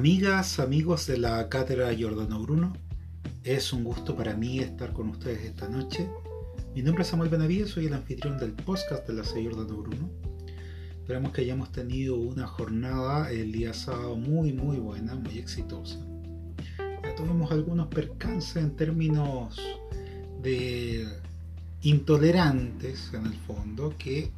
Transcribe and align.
Amigas, 0.00 0.58
amigos 0.60 1.06
de 1.08 1.18
la 1.18 1.50
Cátedra 1.50 1.92
Giordano 1.92 2.40
Bruno, 2.40 2.72
es 3.44 3.70
un 3.74 3.84
gusto 3.84 4.16
para 4.16 4.34
mí 4.34 4.58
estar 4.58 4.94
con 4.94 5.10
ustedes 5.10 5.44
esta 5.44 5.68
noche. 5.68 6.08
Mi 6.74 6.80
nombre 6.80 7.02
es 7.02 7.08
Samuel 7.08 7.28
Benavides, 7.28 7.68
soy 7.68 7.84
el 7.84 7.92
anfitrión 7.92 8.38
del 8.38 8.52
podcast 8.52 9.06
de 9.06 9.12
la 9.12 9.24
C. 9.24 9.42
Giordano 9.42 9.76
Bruno. 9.76 10.08
Esperamos 11.02 11.32
que 11.32 11.42
hayamos 11.42 11.70
tenido 11.70 12.16
una 12.16 12.46
jornada 12.46 13.30
el 13.30 13.52
día 13.52 13.74
sábado 13.74 14.16
muy, 14.16 14.54
muy 14.54 14.78
buena, 14.78 15.16
muy 15.16 15.36
exitosa. 15.36 15.98
Ya 17.02 17.14
tuvimos 17.14 17.52
algunos 17.52 17.88
percances 17.88 18.56
en 18.56 18.74
términos 18.76 19.60
de 20.40 21.06
intolerantes, 21.82 23.12
en 23.12 23.26
el 23.26 23.34
fondo, 23.34 23.94
que 23.98 24.30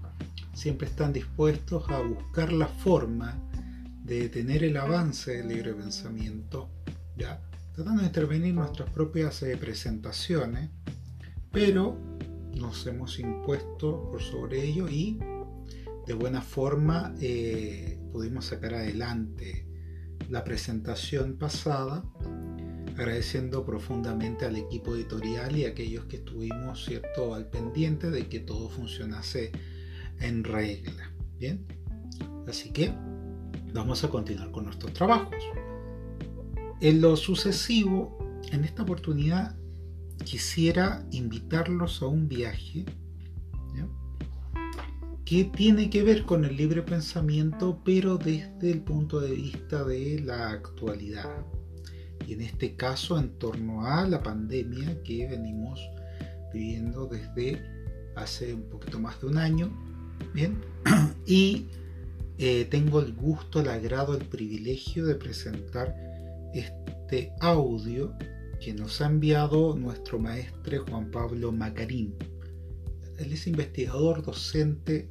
siempre 0.55 0.89
están 0.89 1.13
dispuestos 1.13 1.89
a 1.89 2.01
buscar 2.01 2.53
la 2.53 2.67
forma 2.67 3.39
de 4.05 4.23
detener 4.23 4.65
el 4.65 4.77
avance 4.77 5.37
del 5.37 5.49
libre 5.49 5.75
pensamiento, 5.75 6.69
¿ya? 7.17 7.41
tratando 7.73 8.03
de 8.03 8.09
intervenir 8.09 8.55
nuestras 8.55 8.91
propias 8.91 9.43
eh, 9.43 9.57
presentaciones, 9.57 10.71
pero 11.51 11.97
nos 12.55 12.87
hemos 12.87 13.19
impuesto 13.19 14.11
por 14.11 14.21
sobre 14.21 14.65
ello 14.65 14.89
y 14.89 15.19
de 16.07 16.15
buena 16.15 16.43
forma 16.43 17.15
eh, 17.21 17.99
pudimos 18.13 18.47
sacar 18.47 18.75
adelante 18.75 19.67
la 20.29 20.45
presentación 20.45 21.37
pasada, 21.39 22.05
agradeciendo 22.89 23.65
profundamente 23.65 24.45
al 24.45 24.57
equipo 24.57 24.95
editorial 24.95 25.57
y 25.57 25.65
a 25.65 25.69
aquellos 25.69 26.07
que 26.07 26.17
estuvimos 26.17 26.85
cierto 26.85 27.35
al 27.35 27.49
pendiente 27.49 28.11
de 28.11 28.29
que 28.29 28.41
todo 28.41 28.69
funcionase 28.69 29.53
en 30.21 30.45
regla. 30.45 31.13
Bien, 31.39 31.67
así 32.47 32.71
que 32.71 32.93
vamos 33.73 34.05
a 34.05 34.09
continuar 34.09 34.51
con 34.51 34.65
nuestros 34.65 34.93
trabajos. 34.93 35.37
En 36.81 37.01
lo 37.01 37.17
sucesivo, 37.17 38.19
en 38.51 38.65
esta 38.65 38.83
oportunidad 38.83 39.57
quisiera 40.25 41.07
invitarlos 41.11 42.03
a 42.03 42.07
un 42.07 42.29
viaje 42.29 42.85
que 45.25 45.45
tiene 45.45 45.89
que 45.89 46.03
ver 46.03 46.25
con 46.25 46.45
el 46.45 46.57
libre 46.57 46.83
pensamiento, 46.83 47.81
pero 47.85 48.19
desde 48.19 48.71
el 48.71 48.83
punto 48.83 49.21
de 49.21 49.33
vista 49.33 49.83
de 49.85 50.21
la 50.21 50.51
actualidad. 50.51 51.47
Y 52.27 52.35
en 52.35 52.43
este 52.43 52.77
caso 52.77 53.19
en 53.19 53.39
torno 53.39 53.87
a 53.87 54.07
la 54.07 54.23
pandemia 54.23 55.03
que 55.03 55.27
venimos 55.29 55.81
viviendo 56.53 57.07
desde 57.07 57.63
hace 58.15 58.53
un 58.53 58.69
poquito 58.69 58.99
más 58.99 59.21
de 59.21 59.29
un 59.29 59.39
año. 59.39 59.71
Bien, 60.35 60.61
y 61.27 61.69
eh, 62.39 62.67
tengo 62.71 63.01
el 63.01 63.13
gusto, 63.15 63.61
el 63.61 63.69
agrado, 63.69 64.17
el 64.17 64.25
privilegio 64.25 65.07
de 65.07 65.15
presentar 65.15 65.95
este 66.55 67.33
audio 67.41 68.15
que 68.61 68.73
nos 68.73 69.01
ha 69.01 69.07
enviado 69.07 69.77
nuestro 69.77 70.19
maestre 70.19 70.79
Juan 70.79 71.11
Pablo 71.11 71.53
Macarín. 71.53 72.15
Él 73.19 73.33
es 73.33 73.47
investigador, 73.47 74.23
docente 74.23 75.09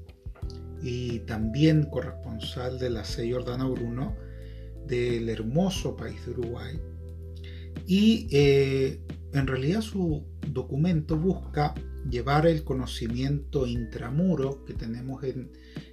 y 0.81 1.19
también 1.19 1.83
corresponsal 1.83 2.79
de 2.79 2.89
la 2.89 3.03
C. 3.03 3.31
Jordano 3.31 3.71
Bruno 3.71 4.15
del 4.87 5.29
hermoso 5.29 5.95
país 5.95 6.25
de 6.25 6.31
Uruguay. 6.31 6.79
Y 7.85 8.27
eh, 8.31 8.99
en 9.33 9.47
realidad 9.47 9.81
su 9.81 10.25
documento 10.47 11.17
busca 11.17 11.73
llevar 12.09 12.47
el 12.47 12.63
conocimiento 12.63 13.67
intramuro 13.67 14.65
que 14.65 14.73
tenemos 14.73 15.23
en, 15.23 15.51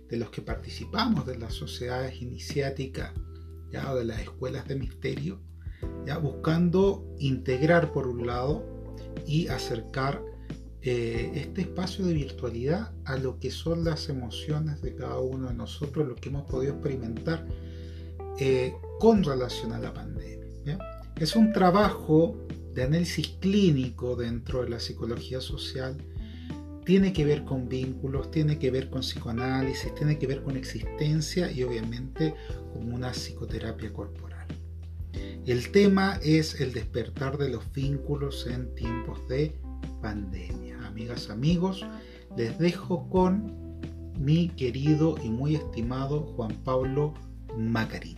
de 0.08 0.16
los 0.16 0.30
que 0.30 0.42
participamos 0.42 1.26
de 1.26 1.38
las 1.38 1.54
sociedades 1.54 2.20
iniciáticas 2.22 3.12
¿ya? 3.70 3.94
de 3.94 4.04
las 4.04 4.20
escuelas 4.20 4.66
de 4.66 4.76
misterio, 4.76 5.40
¿ya? 6.06 6.18
buscando 6.18 7.14
integrar 7.18 7.92
por 7.92 8.06
un 8.06 8.26
lado 8.26 8.64
y 9.26 9.48
acercar 9.48 10.22
eh, 10.80 11.32
este 11.34 11.62
espacio 11.62 12.06
de 12.06 12.14
virtualidad 12.14 12.92
a 13.04 13.16
lo 13.16 13.38
que 13.38 13.50
son 13.50 13.84
las 13.84 14.08
emociones 14.08 14.80
de 14.80 14.94
cada 14.94 15.18
uno 15.18 15.48
de 15.48 15.54
nosotros, 15.54 16.06
lo 16.06 16.14
que 16.14 16.28
hemos 16.28 16.48
podido 16.48 16.74
experimentar 16.74 17.46
eh, 18.38 18.74
con 19.00 19.24
relación 19.24 19.72
a 19.72 19.78
la 19.78 19.92
pandemia. 19.92 20.78
Es 21.16 21.34
un 21.34 21.52
trabajo 21.52 22.46
de 22.74 22.84
análisis 22.84 23.28
clínico 23.40 24.14
dentro 24.14 24.62
de 24.62 24.70
la 24.70 24.78
psicología 24.78 25.40
social 25.40 25.96
tiene 26.88 27.12
que 27.12 27.26
ver 27.26 27.44
con 27.44 27.68
vínculos, 27.68 28.30
tiene 28.30 28.58
que 28.58 28.70
ver 28.70 28.88
con 28.88 29.02
psicoanálisis, 29.02 29.94
tiene 29.94 30.18
que 30.18 30.26
ver 30.26 30.42
con 30.42 30.56
existencia 30.56 31.52
y 31.52 31.62
obviamente 31.62 32.34
con 32.72 32.90
una 32.90 33.12
psicoterapia 33.12 33.92
corporal. 33.92 34.46
El 35.44 35.70
tema 35.70 36.18
es 36.22 36.58
el 36.62 36.72
despertar 36.72 37.36
de 37.36 37.50
los 37.50 37.70
vínculos 37.74 38.46
en 38.46 38.74
tiempos 38.74 39.28
de 39.28 39.54
pandemia. 40.00 40.78
Amigas, 40.86 41.28
amigos, 41.28 41.84
les 42.38 42.58
dejo 42.58 43.06
con 43.10 43.82
mi 44.18 44.48
querido 44.48 45.16
y 45.22 45.28
muy 45.28 45.56
estimado 45.56 46.22
Juan 46.36 46.54
Pablo 46.64 47.12
Macarín. 47.54 48.17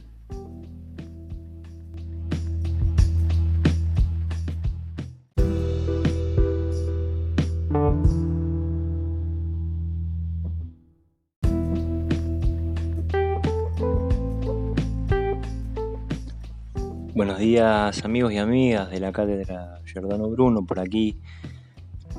Buenos 17.20 17.38
días 17.38 18.02
amigos 18.06 18.32
y 18.32 18.38
amigas 18.38 18.90
de 18.90 18.98
la 18.98 19.12
cátedra 19.12 19.82
Giordano 19.84 20.30
Bruno, 20.30 20.64
por 20.64 20.80
aquí 20.80 21.18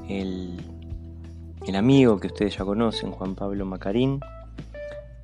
el, 0.07 0.63
amigo 1.75 2.19
que 2.19 2.27
ustedes 2.27 2.55
ya 2.55 2.65
conocen, 2.65 3.09
Juan 3.09 3.33
Pablo 3.33 3.65
Macarín, 3.65 4.19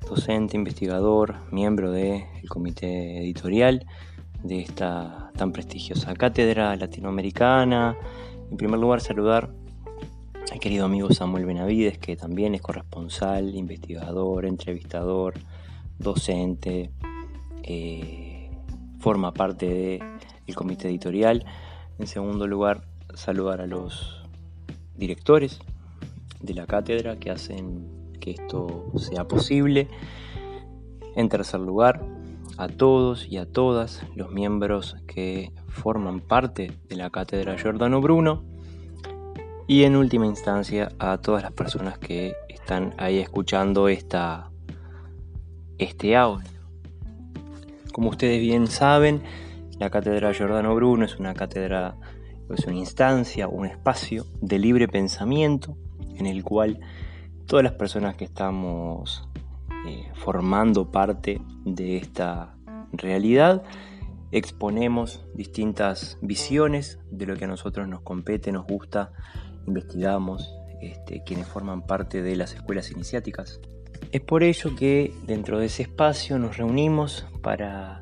docente, 0.04 0.56
investigador, 0.56 1.36
miembro 1.52 1.92
del 1.92 2.24
comité 2.48 3.18
editorial 3.18 3.86
de 4.42 4.62
esta 4.62 5.30
tan 5.36 5.52
prestigiosa 5.52 6.12
cátedra 6.16 6.74
latinoamericana. 6.74 7.96
En 8.50 8.56
primer 8.56 8.80
lugar, 8.80 9.00
saludar 9.00 9.48
al 10.50 10.58
querido 10.58 10.86
amigo 10.86 11.12
Samuel 11.12 11.46
Benavides, 11.46 11.98
que 11.98 12.16
también 12.16 12.56
es 12.56 12.62
corresponsal, 12.62 13.54
investigador, 13.54 14.44
entrevistador, 14.44 15.34
docente. 16.00 16.90
Eh, 17.62 18.27
forma 18.98 19.32
parte 19.32 20.00
del 20.46 20.54
comité 20.54 20.88
editorial. 20.88 21.44
En 21.98 22.06
segundo 22.06 22.46
lugar, 22.46 22.82
saludar 23.14 23.60
a 23.60 23.66
los 23.66 24.22
directores 24.96 25.60
de 26.40 26.54
la 26.54 26.66
cátedra 26.66 27.16
que 27.16 27.30
hacen 27.30 28.12
que 28.20 28.32
esto 28.32 28.90
sea 28.96 29.26
posible. 29.26 29.88
En 31.16 31.28
tercer 31.28 31.60
lugar, 31.60 32.04
a 32.58 32.68
todos 32.68 33.26
y 33.26 33.38
a 33.38 33.46
todas 33.46 34.04
los 34.14 34.30
miembros 34.30 34.96
que 35.06 35.52
forman 35.68 36.20
parte 36.20 36.72
de 36.88 36.96
la 36.96 37.10
cátedra 37.10 37.56
Giordano 37.56 38.00
Bruno. 38.00 38.44
Y 39.66 39.84
en 39.84 39.96
última 39.96 40.26
instancia, 40.26 40.90
a 40.98 41.18
todas 41.18 41.42
las 41.42 41.52
personas 41.52 41.98
que 41.98 42.34
están 42.48 42.94
ahí 42.98 43.18
escuchando 43.18 43.88
esta, 43.88 44.50
este 45.78 46.16
audio. 46.16 46.57
Como 47.98 48.10
ustedes 48.10 48.40
bien 48.40 48.68
saben, 48.68 49.24
la 49.80 49.90
Cátedra 49.90 50.32
Giordano 50.32 50.72
Bruno 50.72 51.04
es 51.04 51.18
una 51.18 51.34
cátedra, 51.34 51.96
es 52.48 52.64
una 52.64 52.76
instancia, 52.76 53.48
un 53.48 53.66
espacio 53.66 54.24
de 54.40 54.60
libre 54.60 54.86
pensamiento 54.86 55.76
en 56.14 56.26
el 56.26 56.44
cual 56.44 56.78
todas 57.46 57.64
las 57.64 57.72
personas 57.72 58.14
que 58.14 58.24
estamos 58.24 59.28
eh, 59.88 60.12
formando 60.14 60.92
parte 60.92 61.42
de 61.64 61.96
esta 61.96 62.54
realidad 62.92 63.64
exponemos 64.30 65.26
distintas 65.34 66.18
visiones 66.22 67.00
de 67.10 67.26
lo 67.26 67.34
que 67.34 67.46
a 67.46 67.48
nosotros 67.48 67.88
nos 67.88 68.02
compete, 68.02 68.52
nos 68.52 68.64
gusta, 68.64 69.10
investigamos, 69.66 70.54
este, 70.80 71.24
quienes 71.24 71.48
forman 71.48 71.84
parte 71.84 72.22
de 72.22 72.36
las 72.36 72.54
escuelas 72.54 72.92
iniciáticas. 72.92 73.60
Es 74.10 74.22
por 74.22 74.42
ello 74.42 74.74
que 74.74 75.12
dentro 75.26 75.58
de 75.58 75.66
ese 75.66 75.82
espacio 75.82 76.38
nos 76.38 76.56
reunimos 76.56 77.26
para 77.42 78.00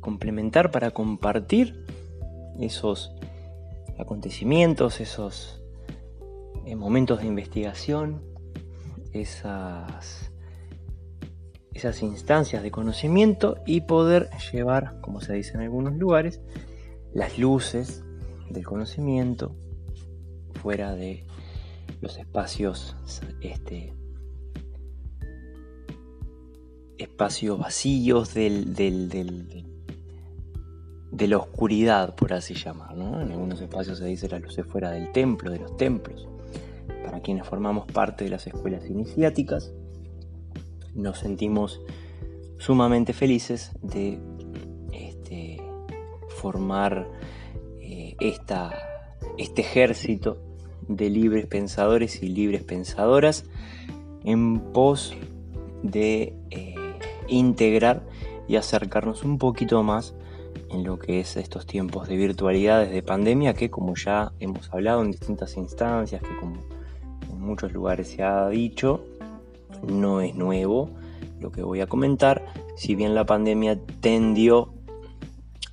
complementar, 0.00 0.70
para 0.70 0.90
compartir 0.90 1.84
esos 2.58 3.12
acontecimientos, 3.98 5.00
esos 5.00 5.62
eh, 6.64 6.76
momentos 6.76 7.20
de 7.20 7.26
investigación, 7.26 8.22
esas, 9.12 10.30
instancias 12.00 12.62
de 12.62 12.70
conocimiento 12.70 13.58
y 13.66 13.82
poder 13.82 14.30
llevar, 14.50 14.98
como 15.02 15.20
se 15.20 15.34
dice 15.34 15.54
en 15.54 15.60
algunos 15.60 15.94
lugares, 15.94 16.40
las 17.12 17.38
luces 17.38 18.02
del 18.48 18.64
conocimiento 18.64 19.54
fuera 20.54 20.94
de 20.94 21.26
los 22.00 22.16
espacios 22.18 22.96
este, 23.40 23.97
espacios 26.98 27.58
vacíos 27.58 28.34
del, 28.34 28.74
del, 28.74 29.08
de 31.10 31.28
la 31.28 31.38
oscuridad, 31.38 32.14
por 32.14 32.32
así 32.32 32.54
llamar. 32.54 32.92
En 32.94 33.32
algunos 33.32 33.60
espacios 33.60 33.98
se 33.98 34.04
dice 34.06 34.28
la 34.28 34.38
luz 34.38 34.58
es 34.58 34.66
fuera 34.66 34.90
del 34.90 35.12
templo, 35.12 35.50
de 35.50 35.58
los 35.58 35.76
templos. 35.76 36.28
Para 37.04 37.20
quienes 37.20 37.46
formamos 37.46 37.90
parte 37.90 38.24
de 38.24 38.30
las 38.30 38.46
escuelas 38.46 38.88
iniciáticas, 38.88 39.72
nos 40.94 41.18
sentimos 41.18 41.80
sumamente 42.58 43.12
felices 43.12 43.72
de 43.82 44.18
este, 44.92 45.62
formar 46.28 47.08
eh, 47.80 48.16
esta, 48.20 48.72
este 49.38 49.62
ejército 49.62 50.38
de 50.88 51.10
libres 51.10 51.46
pensadores 51.46 52.22
y 52.22 52.28
libres 52.28 52.64
pensadoras 52.64 53.44
en 54.24 54.60
pos 54.72 55.14
de 55.82 56.34
eh, 56.50 56.74
integrar 57.28 58.02
y 58.46 58.56
acercarnos 58.56 59.24
un 59.24 59.38
poquito 59.38 59.82
más 59.82 60.14
en 60.70 60.84
lo 60.84 60.98
que 60.98 61.20
es 61.20 61.36
estos 61.36 61.66
tiempos 61.66 62.08
de 62.08 62.16
virtualidad 62.16 62.86
de 62.86 63.02
pandemia 63.02 63.54
que 63.54 63.70
como 63.70 63.94
ya 63.94 64.32
hemos 64.40 64.72
hablado 64.72 65.02
en 65.02 65.10
distintas 65.10 65.56
instancias, 65.56 66.22
que 66.22 66.36
como 66.36 66.56
en 67.30 67.40
muchos 67.40 67.72
lugares 67.72 68.08
se 68.08 68.22
ha 68.22 68.48
dicho, 68.48 69.04
no 69.86 70.20
es 70.20 70.34
nuevo 70.34 70.90
lo 71.40 71.52
que 71.52 71.62
voy 71.62 71.80
a 71.80 71.86
comentar, 71.86 72.44
si 72.76 72.94
bien 72.94 73.14
la 73.14 73.24
pandemia 73.24 73.78
tendió 74.00 74.72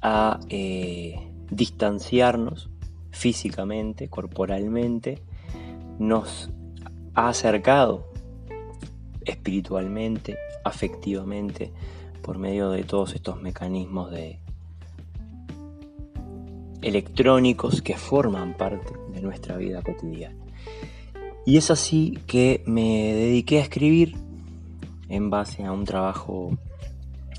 a 0.01 0.39
eh, 0.49 1.27
distanciarnos 1.49 2.69
físicamente, 3.09 4.09
corporalmente, 4.09 5.21
nos 5.97 6.51
ha 7.15 7.29
acercado 7.29 8.11
espiritualmente, 9.21 10.37
afectivamente, 10.65 11.71
por 12.21 12.38
medio 12.38 12.71
de 12.71 12.83
todos 12.83 13.13
estos 13.15 13.41
mecanismos 13.41 14.12
de 14.12 14.39
electrónicos 16.81 17.81
que 17.81 17.95
forman 17.95 18.57
parte 18.57 18.94
de 19.13 19.21
nuestra 19.21 19.56
vida 19.57 19.81
cotidiana. 19.81 20.35
Y 21.45 21.57
es 21.57 21.71
así 21.71 22.19
que 22.27 22.63
me 22.65 23.13
dediqué 23.13 23.59
a 23.59 23.62
escribir 23.62 24.17
en 25.07 25.29
base 25.29 25.63
a 25.63 25.71
un 25.71 25.85
trabajo 25.85 26.57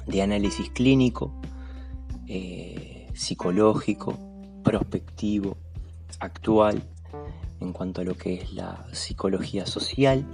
de 0.07 0.23
análisis 0.23 0.71
clínico, 0.71 1.35
eh, 2.29 3.09
psicológico, 3.15 4.17
prospectivo, 4.63 5.57
actual, 6.21 6.83
en 7.61 7.73
cuanto 7.73 8.01
a 8.01 8.05
lo 8.05 8.17
que 8.17 8.35
es 8.35 8.53
la 8.53 8.87
psicología 8.93 9.67
social, 9.67 10.25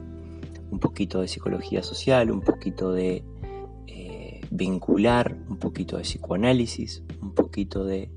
un 0.72 0.78
poquito 0.78 1.20
de 1.20 1.28
psicología 1.28 1.82
social, 1.82 2.30
un 2.30 2.40
poquito 2.40 2.92
de 2.92 3.22
eh, 3.86 4.40
vincular, 4.50 5.36
un 5.50 5.58
poquito 5.58 5.98
de 5.98 6.02
psicoanálisis, 6.02 7.04
un 7.20 7.34
poquito 7.34 7.84
de 7.84 8.10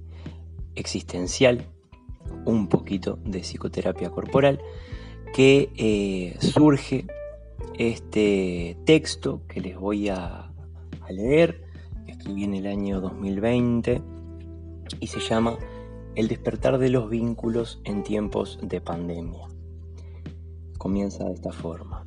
existencial, 0.73 1.67
un 2.45 2.69
poquito 2.69 3.19
de 3.25 3.41
psicoterapia 3.41 4.09
corporal, 4.09 4.61
que 5.33 5.69
eh, 5.75 6.37
surge 6.39 7.05
este 7.77 8.77
texto 8.85 9.41
que 9.49 9.59
les 9.59 9.77
voy 9.77 10.07
a, 10.07 10.49
a 11.01 11.11
leer, 11.11 11.61
escribí 12.07 12.45
en 12.45 12.53
el 12.53 12.67
año 12.67 13.01
2020 13.01 14.01
y 15.01 15.07
se 15.07 15.19
llama 15.19 15.57
El 16.15 16.29
despertar 16.29 16.77
de 16.77 16.89
los 16.89 17.09
vínculos 17.09 17.81
en 17.83 18.03
tiempos 18.03 18.59
de 18.61 18.79
pandemia. 18.79 19.45
Comienza 20.77 21.25
de 21.25 21.33
esta 21.33 21.51
forma. 21.51 22.04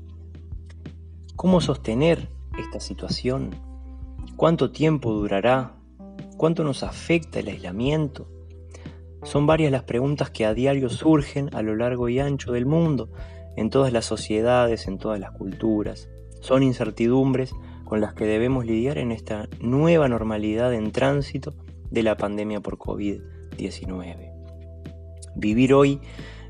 ¿Cómo 1.39 1.61
sostener 1.61 2.29
esta 2.59 2.81
situación? 2.81 3.55
¿Cuánto 4.35 4.73
tiempo 4.73 5.13
durará? 5.13 5.77
¿Cuánto 6.37 6.65
nos 6.65 6.83
afecta 6.83 7.39
el 7.39 7.47
aislamiento? 7.47 8.29
Son 9.23 9.47
varias 9.47 9.71
las 9.71 9.85
preguntas 9.85 10.31
que 10.31 10.47
a 10.47 10.53
diario 10.53 10.89
surgen 10.89 11.49
a 11.55 11.63
lo 11.63 11.77
largo 11.77 12.09
y 12.09 12.19
ancho 12.19 12.51
del 12.51 12.67
mundo, 12.67 13.13
en 13.57 13.71
todas 13.71 13.93
las 13.93 14.05
sociedades, 14.05 14.89
en 14.89 14.99
todas 14.99 15.21
las 15.21 15.31
culturas. 15.31 16.09
Son 16.41 16.65
incertidumbres 16.65 17.55
con 17.85 18.01
las 18.01 18.15
que 18.15 18.25
debemos 18.25 18.67
lidiar 18.67 18.99
en 18.99 19.13
esta 19.13 19.49
nueva 19.61 20.09
normalidad 20.09 20.75
en 20.75 20.91
tránsito 20.91 21.55
de 21.89 22.03
la 22.03 22.17
pandemia 22.17 22.59
por 22.63 22.79
COVID-19. 22.79 24.33
Vivir 25.37 25.73
hoy 25.73 26.01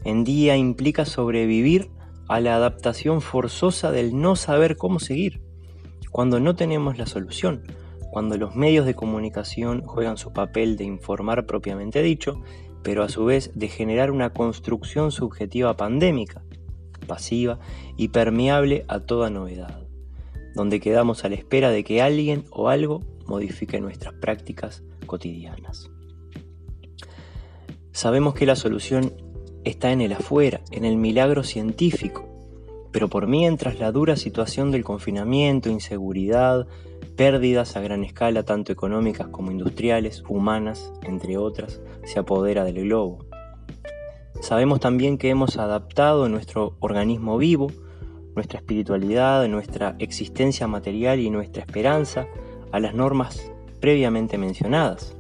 en 0.05 0.25
día 0.25 0.57
implica 0.57 1.05
sobrevivir 1.05 1.91
a 2.29 2.41
la 2.41 2.55
adaptación 2.55 3.21
forzosa 3.21 3.91
del 3.91 4.21
no 4.21 4.37
saber 4.37 4.77
cómo 4.77 5.01
seguir, 5.01 5.41
cuando 6.11 6.41
no 6.41 6.55
tenemos 6.55 6.99
la 6.99 7.07
solución, 7.07 7.63
cuando 8.11 8.37
los 8.37 8.55
medios 8.55 8.87
de 8.87 8.95
comunicación 8.95 9.83
juegan 9.83 10.17
su 10.17 10.33
papel 10.33 10.77
de 10.77 10.85
informar 10.85 11.47
propiamente 11.47 12.03
dicho, 12.03 12.41
pero 12.83 13.03
a 13.03 13.09
su 13.09 13.25
vez 13.25 13.51
de 13.55 13.69
generar 13.69 14.11
una 14.11 14.31
construcción 14.31 15.11
subjetiva 15.11 15.77
pandémica, 15.77 16.43
pasiva 17.07 17.59
y 17.97 18.09
permeable 18.09 18.85
a 18.89 19.01
toda 19.01 19.31
novedad, 19.31 19.87
donde 20.55 20.81
quedamos 20.81 21.25
a 21.25 21.29
la 21.29 21.35
espera 21.35 21.71
de 21.71 21.85
que 21.85 22.03
alguien 22.03 22.45
o 22.51 22.69
algo 22.69 23.01
modifique 23.27 23.81
nuestras 23.81 24.15
prácticas 24.15 24.83
cotidianas. 25.07 25.91
Sabemos 27.93 28.35
que 28.35 28.47
la 28.47 28.57
solución 28.57 29.13
está 29.65 29.93
en 29.93 30.01
el 30.01 30.13
afuera, 30.13 30.61
en 30.71 30.85
el 30.85 30.97
milagro 30.97 31.43
científico. 31.43 32.29
Pero 32.93 33.09
por 33.09 33.27
mientras 33.27 33.79
la 33.79 33.93
dura 33.93 34.17
situación 34.17 34.71
del 34.71 34.85
confinamiento, 34.85 35.69
inseguridad, 35.69 36.67
pérdidas 37.17 37.77
a 37.77 37.81
gran 37.81 38.05
escala 38.05 38.45
tanto 38.45 38.73
económicas 38.73 39.29
como 39.29 39.51
industriales, 39.51 40.23
humanas, 40.29 40.93
entre 41.03 41.37
otras, 41.37 41.81
se 42.05 42.19
apodera 42.19 42.65
del 42.65 42.85
globo. 42.85 43.27
Sabemos 44.41 44.81
también 44.81 45.19
que 45.19 45.31
hemos 45.31 45.57
adaptado 45.57 46.29
nuestro 46.29 46.77
organismo 46.81 47.39
vivo, 47.39 47.73
nuestra 48.35 48.61
espiritualidad, 48.61 49.47
nuestra 49.49 49.97
existencia 49.99 50.69
material 50.69 51.19
y 51.19 51.29
nuestra 51.29 51.63
esperanza 51.63 52.29
a 52.71 52.79
las 52.79 52.95
normas 52.95 53.51
previamente 53.81 54.39
mencionadas, 54.39 55.17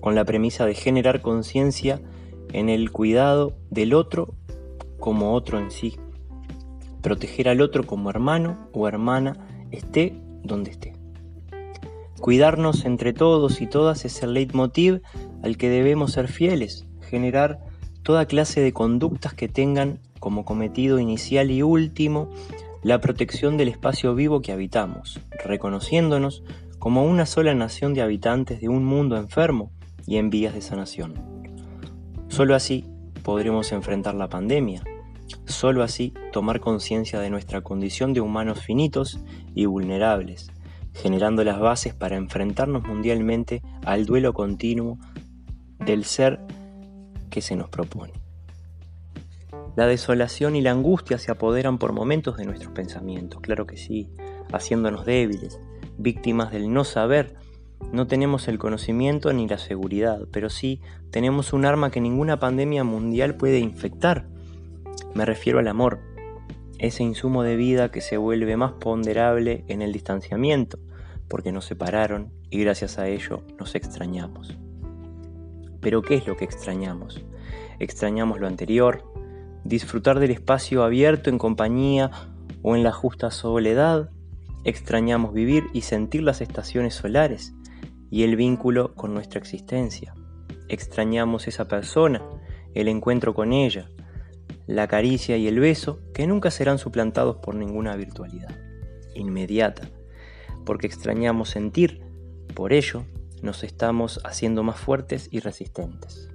con 0.00 0.14
la 0.14 0.24
premisa 0.24 0.66
de 0.66 0.74
generar 0.74 1.22
conciencia 1.22 2.00
en 2.52 2.68
el 2.68 2.90
cuidado 2.92 3.54
del 3.70 3.94
otro 3.94 4.34
como 5.00 5.34
otro 5.34 5.58
en 5.58 5.70
sí. 5.70 5.96
Proteger 7.00 7.48
al 7.48 7.60
otro 7.60 7.84
como 7.84 8.10
hermano 8.10 8.68
o 8.72 8.86
hermana, 8.86 9.36
esté 9.70 10.14
donde 10.42 10.70
esté. 10.70 10.92
Cuidarnos 12.20 12.84
entre 12.84 13.12
todos 13.12 13.60
y 13.60 13.66
todas 13.66 14.04
es 14.04 14.22
el 14.22 14.34
leitmotiv 14.34 15.02
al 15.42 15.56
que 15.56 15.68
debemos 15.68 16.12
ser 16.12 16.28
fieles, 16.28 16.86
generar 17.00 17.58
toda 18.04 18.26
clase 18.26 18.60
de 18.60 18.72
conductas 18.72 19.34
que 19.34 19.48
tengan 19.48 19.98
como 20.20 20.44
cometido 20.44 21.00
inicial 21.00 21.50
y 21.50 21.62
último 21.62 22.30
la 22.84 23.00
protección 23.00 23.56
del 23.56 23.68
espacio 23.68 24.14
vivo 24.14 24.40
que 24.40 24.52
habitamos, 24.52 25.20
reconociéndonos 25.44 26.44
como 26.78 27.04
una 27.04 27.26
sola 27.26 27.54
nación 27.54 27.94
de 27.94 28.02
habitantes 28.02 28.60
de 28.60 28.68
un 28.68 28.84
mundo 28.84 29.16
enfermo 29.16 29.72
y 30.06 30.16
en 30.16 30.30
vías 30.30 30.54
de 30.54 30.62
sanación. 30.62 31.31
Solo 32.32 32.54
así 32.54 32.86
podremos 33.22 33.72
enfrentar 33.72 34.14
la 34.14 34.30
pandemia. 34.30 34.82
Solo 35.44 35.82
así 35.82 36.14
tomar 36.32 36.60
conciencia 36.60 37.20
de 37.20 37.28
nuestra 37.28 37.60
condición 37.60 38.14
de 38.14 38.22
humanos 38.22 38.62
finitos 38.62 39.20
y 39.54 39.66
vulnerables, 39.66 40.50
generando 40.94 41.44
las 41.44 41.60
bases 41.60 41.92
para 41.92 42.16
enfrentarnos 42.16 42.84
mundialmente 42.84 43.60
al 43.84 44.06
duelo 44.06 44.32
continuo 44.32 44.96
del 45.78 46.06
ser 46.06 46.40
que 47.28 47.42
se 47.42 47.54
nos 47.54 47.68
propone. 47.68 48.14
La 49.76 49.84
desolación 49.86 50.56
y 50.56 50.62
la 50.62 50.70
angustia 50.70 51.18
se 51.18 51.30
apoderan 51.30 51.76
por 51.76 51.92
momentos 51.92 52.38
de 52.38 52.46
nuestros 52.46 52.72
pensamientos, 52.72 53.42
claro 53.42 53.66
que 53.66 53.76
sí, 53.76 54.08
haciéndonos 54.50 55.04
débiles, 55.04 55.60
víctimas 55.98 56.50
del 56.50 56.72
no 56.72 56.84
saber 56.84 57.34
no 57.90 58.06
tenemos 58.06 58.48
el 58.48 58.58
conocimiento 58.58 59.32
ni 59.32 59.48
la 59.48 59.58
seguridad, 59.58 60.20
pero 60.30 60.50
sí 60.50 60.80
tenemos 61.10 61.52
un 61.52 61.64
arma 61.64 61.90
que 61.90 62.00
ninguna 62.00 62.38
pandemia 62.38 62.84
mundial 62.84 63.34
puede 63.36 63.58
infectar. 63.58 64.26
Me 65.14 65.26
refiero 65.26 65.58
al 65.58 65.68
amor, 65.68 66.00
ese 66.78 67.02
insumo 67.02 67.42
de 67.42 67.56
vida 67.56 67.90
que 67.90 68.00
se 68.00 68.16
vuelve 68.16 68.56
más 68.56 68.72
ponderable 68.72 69.64
en 69.68 69.82
el 69.82 69.92
distanciamiento, 69.92 70.78
porque 71.28 71.52
nos 71.52 71.64
separaron 71.64 72.32
y 72.50 72.60
gracias 72.60 72.98
a 72.98 73.08
ello 73.08 73.42
nos 73.58 73.74
extrañamos. 73.74 74.56
Pero 75.80 76.02
¿qué 76.02 76.16
es 76.16 76.26
lo 76.26 76.36
que 76.36 76.44
extrañamos? 76.44 77.24
Extrañamos 77.78 78.40
lo 78.40 78.46
anterior, 78.46 79.04
disfrutar 79.64 80.18
del 80.18 80.30
espacio 80.30 80.82
abierto 80.82 81.30
en 81.30 81.38
compañía 81.38 82.10
o 82.62 82.76
en 82.76 82.82
la 82.82 82.92
justa 82.92 83.30
soledad, 83.30 84.10
extrañamos 84.64 85.32
vivir 85.32 85.64
y 85.72 85.82
sentir 85.82 86.22
las 86.22 86.40
estaciones 86.40 86.94
solares, 86.94 87.54
y 88.12 88.24
el 88.24 88.36
vínculo 88.36 88.94
con 88.94 89.14
nuestra 89.14 89.40
existencia. 89.40 90.14
Extrañamos 90.68 91.48
esa 91.48 91.66
persona, 91.66 92.22
el 92.74 92.88
encuentro 92.88 93.32
con 93.32 93.54
ella, 93.54 93.88
la 94.66 94.86
caricia 94.86 95.38
y 95.38 95.48
el 95.48 95.58
beso 95.58 95.98
que 96.12 96.26
nunca 96.26 96.50
serán 96.50 96.78
suplantados 96.78 97.38
por 97.38 97.54
ninguna 97.54 97.96
virtualidad 97.96 98.54
inmediata, 99.14 99.88
porque 100.66 100.86
extrañamos 100.86 101.48
sentir, 101.48 102.02
por 102.54 102.74
ello, 102.74 103.04
nos 103.40 103.64
estamos 103.64 104.20
haciendo 104.24 104.62
más 104.62 104.78
fuertes 104.78 105.28
y 105.30 105.40
resistentes. 105.40 106.28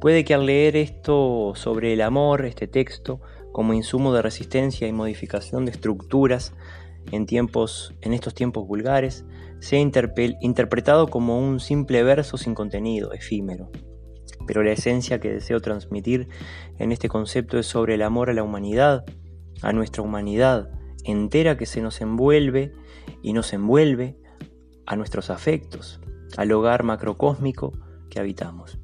Puede 0.00 0.24
que 0.24 0.34
al 0.34 0.46
leer 0.46 0.76
esto 0.76 1.52
sobre 1.56 1.92
el 1.92 2.00
amor, 2.00 2.44
este 2.46 2.68
texto, 2.68 3.20
como 3.50 3.74
insumo 3.74 4.12
de 4.14 4.22
resistencia 4.22 4.86
y 4.86 4.92
modificación 4.92 5.64
de 5.64 5.72
estructuras 5.72 6.54
en, 7.10 7.26
tiempos, 7.26 7.94
en 8.00 8.12
estos 8.12 8.34
tiempos 8.34 8.66
vulgares, 8.66 9.24
sea 9.58 9.78
interpretado 9.78 11.08
como 11.08 11.38
un 11.38 11.60
simple 11.60 12.02
verso 12.02 12.36
sin 12.36 12.54
contenido, 12.54 13.12
efímero. 13.12 13.70
Pero 14.46 14.62
la 14.62 14.72
esencia 14.72 15.20
que 15.20 15.32
deseo 15.32 15.60
transmitir 15.60 16.28
en 16.78 16.92
este 16.92 17.08
concepto 17.08 17.58
es 17.58 17.66
sobre 17.66 17.94
el 17.94 18.02
amor 18.02 18.30
a 18.30 18.34
la 18.34 18.42
humanidad, 18.42 19.04
a 19.62 19.72
nuestra 19.72 20.02
humanidad 20.02 20.70
entera 21.04 21.56
que 21.56 21.66
se 21.66 21.80
nos 21.80 22.00
envuelve 22.00 22.72
y 23.22 23.32
nos 23.32 23.52
envuelve 23.52 24.18
a 24.86 24.96
nuestros 24.96 25.30
afectos, 25.30 26.00
al 26.36 26.52
hogar 26.52 26.82
macrocósmico 26.82 27.72
que 28.08 28.20
habitamos. 28.20 28.78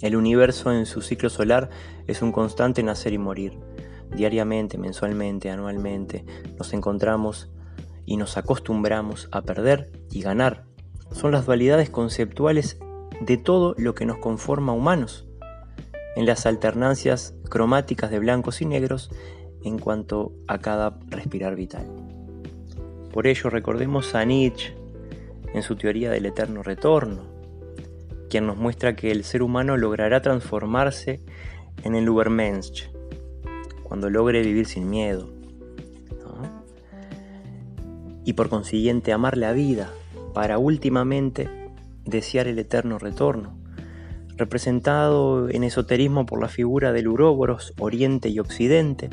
El 0.00 0.16
universo 0.16 0.72
en 0.72 0.86
su 0.86 1.00
ciclo 1.00 1.30
solar 1.30 1.70
es 2.06 2.22
un 2.22 2.32
constante 2.32 2.82
nacer 2.82 3.12
y 3.12 3.18
morir. 3.18 3.58
Diariamente, 4.14 4.78
mensualmente, 4.78 5.50
anualmente, 5.50 6.24
nos 6.58 6.72
encontramos 6.72 7.50
y 8.06 8.16
nos 8.16 8.36
acostumbramos 8.36 9.28
a 9.32 9.42
perder 9.42 9.90
y 10.10 10.22
ganar. 10.22 10.64
Son 11.10 11.32
las 11.32 11.46
dualidades 11.46 11.90
conceptuales 11.90 12.78
de 13.20 13.36
todo 13.36 13.74
lo 13.78 13.94
que 13.94 14.06
nos 14.06 14.18
conforma 14.18 14.72
humanos, 14.72 15.26
en 16.16 16.26
las 16.26 16.46
alternancias 16.46 17.34
cromáticas 17.48 18.10
de 18.10 18.18
blancos 18.18 18.60
y 18.60 18.66
negros 18.66 19.10
en 19.62 19.78
cuanto 19.78 20.32
a 20.46 20.58
cada 20.58 20.98
respirar 21.08 21.56
vital. 21.56 21.86
Por 23.12 23.26
ello 23.26 23.50
recordemos 23.50 24.14
a 24.14 24.24
Nietzsche 24.24 24.74
en 25.54 25.62
su 25.62 25.76
teoría 25.76 26.10
del 26.10 26.26
eterno 26.26 26.62
retorno, 26.62 27.22
quien 28.28 28.46
nos 28.46 28.56
muestra 28.56 28.96
que 28.96 29.10
el 29.10 29.24
ser 29.24 29.42
humano 29.42 29.76
logrará 29.76 30.20
transformarse 30.20 31.20
en 31.82 31.94
el 31.94 32.08
Übermensch, 32.08 32.90
cuando 33.94 34.10
logre 34.10 34.42
vivir 34.42 34.66
sin 34.66 34.90
miedo, 34.90 35.28
y 38.24 38.32
por 38.32 38.48
consiguiente 38.48 39.12
amar 39.12 39.38
la 39.38 39.52
vida 39.52 39.88
para 40.32 40.58
últimamente 40.58 41.48
desear 42.04 42.48
el 42.48 42.58
eterno 42.58 42.98
retorno, 42.98 43.56
representado 44.36 45.48
en 45.48 45.62
esoterismo 45.62 46.26
por 46.26 46.40
la 46.40 46.48
figura 46.48 46.92
del 46.92 47.06
Uroboros, 47.06 47.72
Oriente 47.78 48.30
y 48.30 48.40
Occidente, 48.40 49.10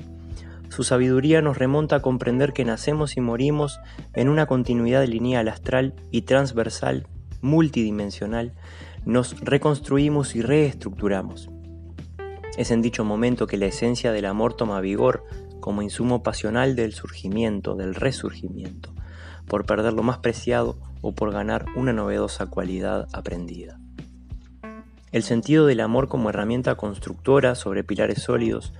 su 0.69 0.83
sabiduría 0.83 1.43
nos 1.43 1.59
remonta 1.59 1.97
a 1.97 2.01
comprender 2.01 2.51
que 2.51 2.65
nacemos 2.65 3.17
y 3.17 3.21
morimos 3.21 3.79
en 4.15 4.29
una 4.29 4.47
continuidad 4.47 5.05
lineal 5.05 5.47
astral 5.47 5.93
y 6.09 6.23
transversal, 6.23 7.05
multidimensional, 7.41 8.53
nos 9.05 9.39
reconstruimos 9.41 10.35
y 10.35 10.41
reestructuramos. 10.41 11.51
Es 12.57 12.71
en 12.71 12.81
dicho 12.81 13.05
momento 13.05 13.47
que 13.47 13.57
la 13.57 13.67
esencia 13.67 14.11
del 14.11 14.25
amor 14.25 14.53
toma 14.53 14.81
vigor 14.81 15.23
como 15.61 15.81
insumo 15.81 16.21
pasional 16.21 16.75
del 16.75 16.93
surgimiento, 16.93 17.75
del 17.75 17.95
resurgimiento, 17.95 18.93
por 19.47 19.65
perder 19.65 19.93
lo 19.93 20.03
más 20.03 20.17
preciado 20.17 20.77
o 21.01 21.13
por 21.13 21.31
ganar 21.31 21.65
una 21.75 21.93
novedosa 21.93 22.47
cualidad 22.47 23.07
aprendida. 23.13 23.79
El 25.11 25.23
sentido 25.23 25.65
del 25.65 25.81
amor 25.81 26.07
como 26.07 26.29
herramienta 26.29 26.75
constructora 26.75 27.55
sobre 27.55 27.83
pilares 27.83 28.21
sólidos 28.21 28.73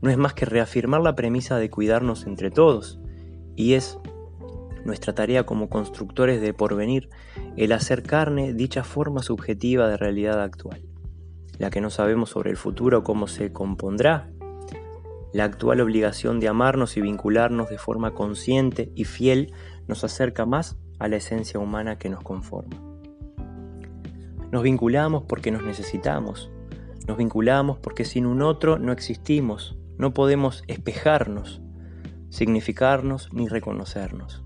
no 0.00 0.10
es 0.10 0.16
más 0.16 0.34
que 0.34 0.46
reafirmar 0.46 1.00
la 1.00 1.16
premisa 1.16 1.56
de 1.56 1.70
cuidarnos 1.70 2.26
entre 2.26 2.50
todos, 2.50 2.98
y 3.56 3.74
es 3.74 3.98
nuestra 4.84 5.14
tarea 5.14 5.44
como 5.44 5.68
constructores 5.68 6.40
de 6.40 6.52
porvenir 6.52 7.08
el 7.56 7.72
hacer 7.72 8.02
carne 8.02 8.52
dicha 8.52 8.84
forma 8.84 9.22
subjetiva 9.22 9.88
de 9.88 9.96
realidad 9.96 10.42
actual, 10.42 10.82
la 11.58 11.70
que 11.70 11.80
no 11.80 11.90
sabemos 11.90 12.30
sobre 12.30 12.50
el 12.50 12.56
futuro 12.56 13.04
cómo 13.04 13.26
se 13.26 13.52
compondrá, 13.52 14.30
la 15.32 15.44
actual 15.44 15.80
obligación 15.80 16.38
de 16.38 16.48
amarnos 16.48 16.96
y 16.96 17.00
vincularnos 17.00 17.68
de 17.68 17.78
forma 17.78 18.14
consciente 18.14 18.92
y 18.94 19.04
fiel 19.04 19.52
nos 19.88 20.04
acerca 20.04 20.46
más 20.46 20.78
a 21.00 21.08
la 21.08 21.16
esencia 21.16 21.58
humana 21.58 21.98
que 21.98 22.08
nos 22.08 22.22
conforma. 22.22 22.80
Nos 24.52 24.62
vinculamos 24.62 25.24
porque 25.24 25.50
nos 25.50 25.64
necesitamos, 25.64 26.50
nos 27.08 27.16
vinculamos 27.16 27.78
porque 27.78 28.04
sin 28.04 28.26
un 28.26 28.42
otro 28.42 28.78
no 28.78 28.92
existimos, 28.92 29.76
no 29.98 30.14
podemos 30.14 30.62
espejarnos, 30.68 31.60
significarnos 32.30 33.32
ni 33.32 33.48
reconocernos. 33.48 34.44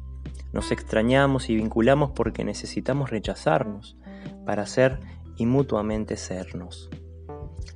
Nos 0.52 0.72
extrañamos 0.72 1.50
y 1.50 1.56
vinculamos 1.56 2.12
porque 2.12 2.44
necesitamos 2.44 3.10
rechazarnos 3.10 3.98
para 4.46 4.64
ser 4.64 5.00
y 5.38 5.46
mutuamente 5.46 6.16
sernos. 6.16 6.90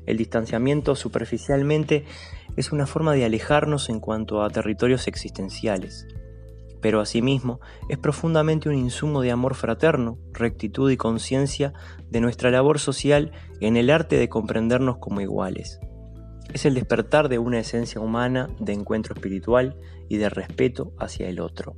El 0.04 0.19
distanciamiento 0.19 0.95
superficialmente 0.95 2.04
es 2.57 2.73
una 2.73 2.87
forma 2.87 3.14
de 3.14 3.25
alejarnos 3.25 3.88
en 3.88 4.00
cuanto 4.00 4.42
a 4.42 4.50
territorios 4.50 5.09
existenciales, 5.09 6.07
pero 6.83 7.00
asimismo 7.00 7.61
es 7.88 7.97
profundamente 7.97 8.69
un 8.69 8.75
insumo 8.75 9.23
de 9.23 9.31
amor 9.31 9.54
fraterno, 9.54 10.19
rectitud 10.33 10.90
y 10.90 10.99
conciencia 10.99 11.73
de 12.11 12.21
nuestra 12.21 12.50
labor 12.50 12.78
social 12.78 13.33
en 13.61 13.78
el 13.78 13.88
arte 13.88 14.16
de 14.16 14.28
comprendernos 14.28 14.99
como 14.99 15.23
iguales 15.23 15.81
es 16.52 16.66
el 16.66 16.75
despertar 16.75 17.28
de 17.28 17.38
una 17.38 17.59
esencia 17.59 18.00
humana 18.00 18.49
de 18.59 18.73
encuentro 18.73 19.14
espiritual 19.14 19.76
y 20.09 20.19
de 20.19 20.28
respeto 20.28 20.92
hacia 20.99 21.28
el 21.28 21.40
otro. 21.40 21.76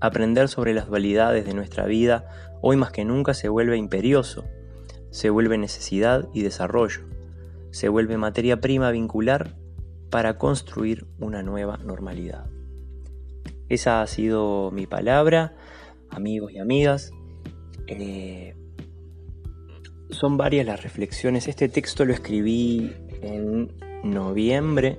Aprender 0.00 0.48
sobre 0.48 0.74
las 0.74 0.86
dualidades 0.86 1.44
de 1.46 1.54
nuestra 1.54 1.86
vida 1.86 2.47
hoy 2.60 2.76
más 2.76 2.92
que 2.92 3.04
nunca 3.04 3.34
se 3.34 3.48
vuelve 3.48 3.76
imperioso, 3.76 4.44
se 5.10 5.30
vuelve 5.30 5.58
necesidad 5.58 6.28
y 6.32 6.42
desarrollo, 6.42 7.02
se 7.70 7.88
vuelve 7.88 8.16
materia 8.16 8.60
prima 8.60 8.90
vincular 8.90 9.56
para 10.10 10.38
construir 10.38 11.06
una 11.18 11.42
nueva 11.42 11.76
normalidad. 11.78 12.46
Esa 13.68 14.00
ha 14.00 14.06
sido 14.06 14.70
mi 14.70 14.86
palabra, 14.86 15.54
amigos 16.08 16.52
y 16.52 16.58
amigas. 16.58 17.12
Eh, 17.86 18.54
son 20.10 20.36
varias 20.38 20.64
las 20.64 20.82
reflexiones. 20.82 21.48
Este 21.48 21.68
texto 21.68 22.04
lo 22.04 22.14
escribí 22.14 22.94
en 23.20 23.70
noviembre 24.04 24.98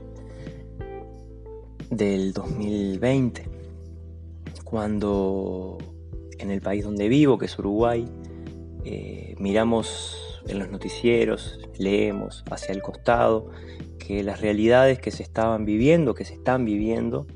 del 1.89 2.33
2020, 2.33 3.49
cuando 4.63 5.79
en 6.39 6.51
el 6.51 6.62
país 6.62 6.84
donde 6.84 7.08
vivo, 7.10 7.38
que 7.38 7.46
es 7.46 7.60
Uruguay, 7.60 8.05
eh, 8.86 9.36
miramos 9.39 10.41
en 10.48 10.60
los 10.60 10.69
noticieros, 10.69 11.60
leemos 11.77 12.43
hacia 12.50 12.74
el 12.74 12.81
costado 12.81 13.51
que 13.98 14.24
las 14.24 14.41
realidades 14.41 15.00
que 15.00 15.12
se 15.12 15.22
estaban 15.22 15.65
viviendo, 15.65 16.15
que 16.15 16.25
se 16.25 16.34
están 16.34 16.65
viviendo, 16.65 17.27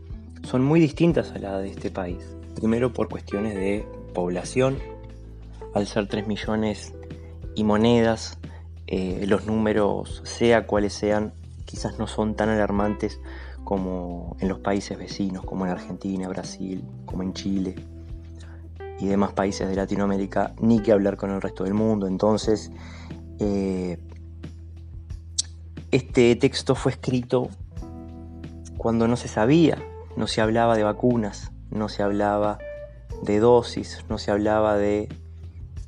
son 0.43 0.63
muy 0.63 0.79
distintas 0.79 1.31
a 1.31 1.39
las 1.39 1.61
de 1.61 1.69
este 1.69 1.91
país. 1.91 2.35
Primero 2.55 2.93
por 2.93 3.09
cuestiones 3.09 3.55
de 3.55 3.85
población, 4.13 4.79
al 5.73 5.85
ser 5.85 6.07
3 6.07 6.27
millones 6.27 6.93
y 7.55 7.63
monedas, 7.63 8.37
eh, 8.87 9.25
los 9.27 9.45
números, 9.45 10.21
sea 10.25 10.65
cuales 10.65 10.93
sean, 10.93 11.33
quizás 11.65 11.99
no 11.99 12.07
son 12.07 12.35
tan 12.35 12.49
alarmantes 12.49 13.19
como 13.63 14.35
en 14.39 14.49
los 14.49 14.59
países 14.59 14.97
vecinos, 14.97 15.45
como 15.45 15.65
en 15.65 15.71
Argentina, 15.71 16.27
Brasil, 16.27 16.83
como 17.05 17.23
en 17.23 17.33
Chile 17.33 17.75
y 19.03 19.07
demás 19.07 19.33
países 19.33 19.67
de 19.67 19.75
Latinoamérica, 19.75 20.53
ni 20.61 20.81
que 20.81 20.93
hablar 20.93 21.17
con 21.17 21.29
el 21.29 21.41
resto 21.41 21.65
del 21.65 21.73
mundo. 21.73 22.07
Entonces, 22.07 22.71
eh, 23.39 23.97
este 25.91 26.37
texto 26.37 26.73
fue 26.73 26.93
escrito 26.93 27.49
cuando 28.77 29.09
no 29.09 29.17
se 29.17 29.27
sabía, 29.27 29.77
no 30.15 30.27
se 30.27 30.39
hablaba 30.39 30.77
de 30.77 30.83
vacunas, 30.83 31.51
no 31.69 31.89
se 31.89 32.01
hablaba 32.01 32.59
de 33.21 33.39
dosis, 33.39 34.05
no 34.07 34.17
se 34.17 34.31
hablaba 34.31 34.77
de 34.77 35.09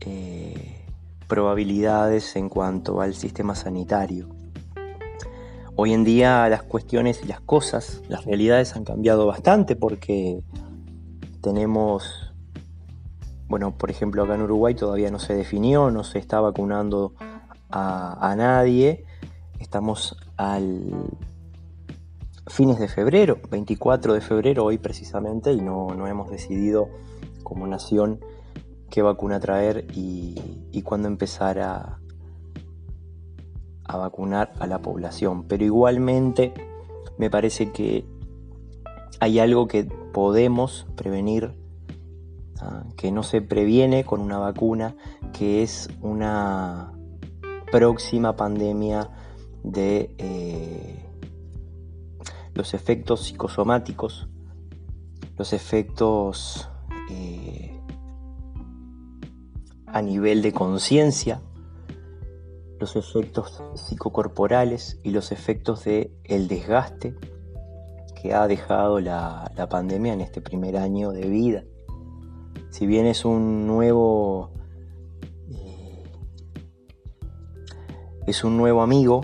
eh, 0.02 0.86
probabilidades 1.30 2.36
en 2.36 2.50
cuanto 2.50 3.00
al 3.00 3.16
sistema 3.16 3.56
sanitario. 3.56 4.28
Hoy 5.78 5.94
en 5.94 6.04
día 6.04 6.50
las 6.50 6.64
cuestiones 6.64 7.22
y 7.24 7.28
las 7.28 7.40
cosas, 7.40 8.02
las 8.10 8.26
realidades 8.26 8.76
han 8.76 8.84
cambiado 8.84 9.26
bastante 9.26 9.78
porque 9.78 10.42
tenemos, 11.42 12.25
bueno, 13.48 13.78
por 13.78 13.92
ejemplo 13.92 14.24
acá 14.24 14.36
en 14.36 14.42
Uruguay 14.42 14.76
todavía 14.76 15.12
no 15.12 15.20
se 15.20 15.36
definió, 15.36 15.92
no 15.92 16.04
se 16.04 16.20
está 16.20 16.40
vacunando 16.40 17.14
a, 17.70 18.34
nadie. 18.38 19.06
Estamos 19.60 20.18
al 20.38 21.10
fines 22.48 22.80
de 22.80 22.88
febrero, 22.88 23.40
24 23.50 24.14
de 24.14 24.22
febrero 24.22 24.66
hoy 24.66 24.78
precisamente, 24.78 25.52
y 25.52 25.62
no, 25.62 25.88
no 25.96 26.08
hemos 26.08 26.30
decidido 26.30 26.90
como 27.44 27.68
nación 27.68 28.20
qué 28.90 29.02
vacuna 29.02 29.40
traer 29.40 29.88
y, 29.94 30.82
cuándo 30.84 31.08
empezar 31.08 31.60
a, 31.60 32.00
a 33.84 33.98
vacunar 33.98 34.54
a 34.60 34.68
la 34.68 34.80
población. 34.80 35.48
Pero 35.48 35.66
igualmente 35.66 36.54
me 37.18 37.30
parece 37.30 37.72
que 37.72 38.06
hay 39.20 39.40
algo 39.40 39.68
que 39.68 39.86
podemos 39.86 40.86
prevenir. 40.96 41.54
Que 42.96 43.12
no 43.12 43.24
se 43.24 43.42
previene 43.42 44.06
con 44.06 44.22
una 44.22 44.38
vacuna, 44.38 44.96
que 45.34 45.62
es 45.64 45.90
una 46.02 46.94
próxima 47.72 48.36
pandemia 48.36 49.10
de 49.64 50.16
eh, 50.18 51.06
los 52.54 52.74
efectos 52.74 53.26
psicosomáticos, 53.26 54.28
los 55.38 55.52
efectos 55.52 56.70
eh, 57.10 57.78
a 59.88 60.02
nivel 60.02 60.42
de 60.42 60.54
conciencia, 60.54 61.42
los 62.80 62.96
efectos 62.96 63.64
psicocorporales 63.76 65.00
y 65.04 65.12
los 65.12 65.32
efectos 65.32 65.84
de 65.86 66.14
el 66.24 66.48
desgaste 66.48 67.16
que 68.22 68.34
ha 68.34 68.48
dejado 68.48 69.00
la, 69.00 69.52
pandemia 69.70 70.14
en 70.14 70.22
este 70.22 70.42
primer 70.42 70.78
año 70.78 71.12
de 71.12 71.28
vida. 71.28 71.64
Si 72.76 72.86
bien 72.86 73.06
es 73.06 73.24
un 73.24 73.68
nuevo 73.68 74.52
eh, 75.50 76.04
es 78.28 78.44
un 78.44 78.58
nuevo 78.58 78.82
amigo 78.82 79.22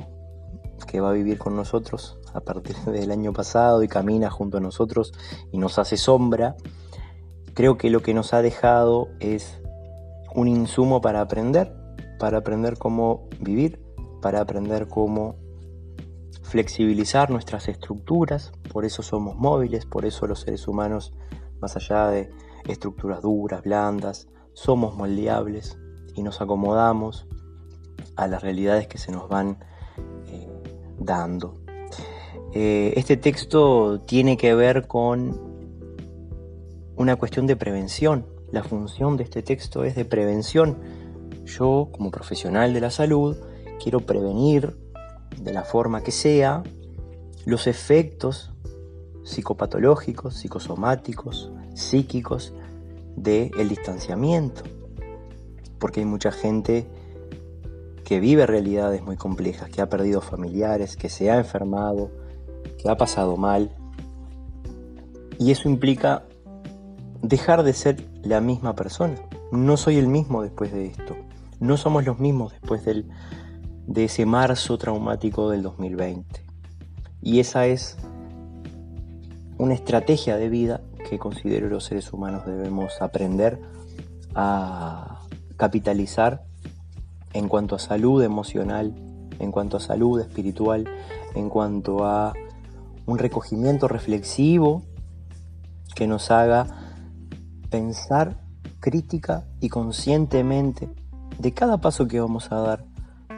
que 0.88 1.02
va 1.02 1.10
a 1.10 1.12
vivir 1.12 1.38
con 1.38 1.58
nosotros 1.58 2.18
a 2.34 2.40
partir 2.40 2.78
del 2.86 3.12
año 3.12 3.34
pasado 3.34 3.84
y 3.84 3.90
camina 3.90 4.30
junto 4.30 4.60
a 4.60 4.62
nosotros 4.62 5.12
y 5.52 5.58
nos 5.58 5.80
hace 5.80 5.98
sombra, 5.98 6.56
creo 7.54 7.78
que 7.78 7.90
lo 7.90 8.02
que 8.02 8.14
nos 8.14 8.34
ha 8.34 8.42
dejado 8.42 9.10
es 9.20 9.60
un 10.34 10.48
insumo 10.48 11.02
para 11.02 11.20
aprender, 11.20 11.76
para 12.20 12.38
aprender 12.38 12.78
cómo 12.78 13.28
vivir, 13.42 13.84
para 14.22 14.40
aprender 14.40 14.88
cómo 14.88 15.36
flexibilizar 16.42 17.30
nuestras 17.30 17.68
estructuras, 17.68 18.54
por 18.72 18.86
eso 18.86 19.04
somos 19.04 19.36
móviles, 19.36 19.86
por 19.86 20.06
eso 20.06 20.26
los 20.26 20.40
seres 20.40 20.70
humanos, 20.70 21.14
más 21.60 21.76
allá 21.76 22.08
de 22.08 22.30
estructuras 22.68 23.22
duras, 23.22 23.64
blandas, 23.64 24.28
somos 24.54 24.96
moldeables 24.96 25.78
y 26.16 26.24
nos 26.24 26.42
acomodamos 26.42 27.28
a 28.16 28.28
las 28.28 28.42
realidades 28.42 28.88
que 28.88 28.98
se 28.98 29.12
nos 29.12 29.30
van 29.30 29.60
eh, 30.28 30.50
dando. 31.00 31.62
Eh, 32.54 32.94
este 32.98 33.18
texto 33.18 34.02
tiene 34.02 34.36
que 34.36 34.54
ver 34.54 34.88
con 34.88 35.40
una 36.96 37.16
cuestión 37.16 37.48
de 37.48 37.56
prevención. 37.56 38.26
La 38.52 38.64
función 38.64 39.16
de 39.16 39.24
este 39.24 39.42
texto 39.42 39.84
es 39.84 39.96
de 39.96 40.04
prevención. 40.06 40.78
Yo, 41.46 41.90
como 41.92 42.12
profesional 42.12 42.74
de 42.74 42.82
la 42.82 42.92
salud, 42.92 43.38
quiero 43.82 44.02
prevenir 44.02 44.78
de 45.42 45.54
la 45.54 45.64
forma 45.64 46.04
que 46.04 46.12
sea 46.12 46.62
los 47.46 47.68
efectos 47.68 48.52
psicopatológicos, 49.24 50.36
psicosomáticos, 50.36 51.52
psíquicos 51.74 52.54
del 53.16 53.70
distanciamiento. 53.70 54.64
Porque 55.80 56.02
hay 56.02 56.06
mucha 56.06 56.32
gente 56.32 56.88
que 58.06 58.20
vive 58.20 58.46
realidades 58.46 59.04
muy 59.04 59.18
complejas, 59.18 59.70
que 59.70 59.82
ha 59.82 59.90
perdido 59.90 60.22
familiares, 60.22 60.98
que 60.98 61.10
se 61.10 61.32
ha 61.32 61.38
enfermado, 61.38 62.12
que 62.78 62.90
ha 62.90 62.98
pasado 62.98 63.38
mal. 63.38 63.72
Y 65.40 65.52
eso 65.52 65.70
implica 65.70 66.26
dejar 67.22 67.64
de 67.64 67.74
ser 67.74 68.06
la 68.24 68.42
misma 68.42 68.76
persona. 68.76 69.16
No 69.52 69.78
soy 69.78 69.98
el 69.98 70.08
mismo 70.08 70.44
después 70.44 70.72
de 70.72 70.88
esto. 70.88 71.16
No 71.60 71.78
somos 71.78 72.06
los 72.06 72.20
mismos 72.20 72.52
después 72.52 72.84
del, 72.86 73.10
de 73.88 74.06
ese 74.06 74.26
marzo 74.26 74.78
traumático 74.78 75.50
del 75.50 75.62
2020. 75.62 76.44
Y 77.22 77.40
esa 77.40 77.68
es 77.68 77.98
una 79.58 79.74
estrategia 79.74 80.38
de 80.38 80.50
vida 80.50 80.82
que 81.10 81.20
considero 81.20 81.70
los 81.70 81.86
seres 81.86 82.12
humanos 82.14 82.46
debemos 82.46 83.02
aprender 83.02 83.60
a 84.36 85.22
capitalizar 85.58 86.44
en 87.34 87.48
cuanto 87.48 87.76
a 87.76 87.80
salud 87.80 88.24
emocional, 88.24 88.94
en 89.40 89.52
cuanto 89.52 89.78
a 89.78 89.80
salud 89.80 90.20
espiritual, 90.20 90.88
en 91.36 91.50
cuanto 91.50 92.06
a 92.06 92.34
un 93.06 93.18
recogimiento 93.18 93.88
reflexivo 93.88 94.84
que 95.96 96.08
nos 96.08 96.32
haga 96.32 96.68
pensar 97.70 98.42
crítica 98.80 99.46
y 99.60 99.70
conscientemente 99.70 100.90
de 101.40 101.54
cada 101.54 101.80
paso 101.80 102.08
que 102.08 102.20
vamos 102.20 102.52
a 102.52 102.56
dar, 102.56 102.86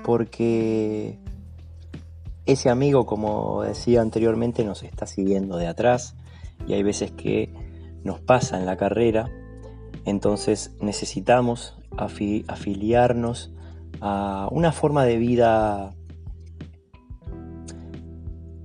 porque 0.04 1.20
ese 2.46 2.70
amigo, 2.70 3.06
como 3.06 3.62
decía 3.62 4.02
anteriormente, 4.02 4.64
nos 4.64 4.84
está 4.84 5.08
siguiendo 5.08 5.58
de 5.58 5.68
atrás 5.68 6.16
y 6.68 6.74
hay 6.74 6.84
veces 6.84 7.12
que 7.12 7.54
nos 8.04 8.20
pasa 8.20 8.60
en 8.60 8.66
la 8.66 8.78
carrera, 8.78 9.30
entonces 10.06 10.76
necesitamos 10.82 11.78
afiliarnos 11.98 13.54
a 14.02 14.48
una 14.52 14.72
forma 14.72 15.06
de 15.06 15.18
vida 15.18 15.96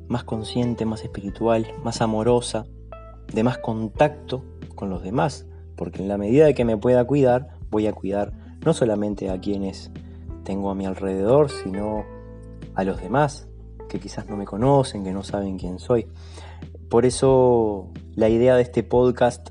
más 0.08 0.24
consciente, 0.24 0.84
más 0.86 1.04
espiritual, 1.04 1.66
más 1.84 2.00
amorosa, 2.00 2.66
de 3.32 3.42
más 3.44 3.58
contacto 3.58 4.42
con 4.74 4.90
los 4.90 5.02
demás, 5.02 5.46
porque 5.76 6.02
en 6.02 6.08
la 6.08 6.18
medida 6.18 6.46
de 6.46 6.54
que 6.54 6.64
me 6.64 6.76
pueda 6.76 7.04
cuidar, 7.04 7.58
voy 7.70 7.86
a 7.86 7.92
cuidar 7.92 8.32
no 8.64 8.72
solamente 8.72 9.30
a 9.30 9.38
quienes 9.38 9.90
tengo 10.44 10.70
a 10.70 10.74
mi 10.74 10.86
alrededor, 10.86 11.50
sino 11.50 12.04
a 12.74 12.84
los 12.84 13.00
demás, 13.00 13.48
que 13.88 14.00
quizás 14.00 14.28
no 14.28 14.36
me 14.36 14.44
conocen, 14.44 15.04
que 15.04 15.12
no 15.12 15.22
saben 15.22 15.58
quién 15.58 15.78
soy. 15.78 16.06
Por 16.88 17.04
eso 17.04 17.90
la 18.14 18.28
idea 18.28 18.56
de 18.56 18.62
este 18.62 18.82
podcast 18.82 19.50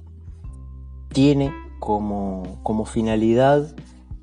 tiene 1.09 1.53
como, 1.79 2.59
como 2.63 2.85
finalidad 2.85 3.75